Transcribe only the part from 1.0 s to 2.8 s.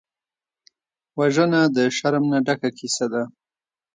وژنه د شرم نه ډکه